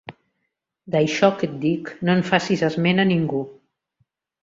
[0.95, 3.47] D'això que et dic, no en facis esment a ningú.